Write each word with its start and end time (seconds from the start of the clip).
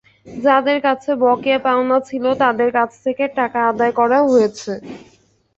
যাদের 0.37 0.77
কাছে 0.83 1.11
বকেয়া 1.23 1.59
পাওনা 1.65 1.97
ছিল 2.09 2.25
তাদের 2.43 2.69
কাছ 2.77 2.89
থেকে 3.03 3.23
টাকা 3.37 3.59
আদায় 3.71 3.93
করা 3.99 4.19
হয়েছে। 4.27 4.71